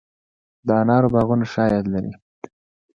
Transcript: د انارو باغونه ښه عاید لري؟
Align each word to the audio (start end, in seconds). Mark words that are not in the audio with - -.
د 0.67 0.69
انارو 0.81 1.11
باغونه 1.13 1.45
ښه 1.51 1.61
عاید 1.67 1.85
لري؟ 1.93 2.11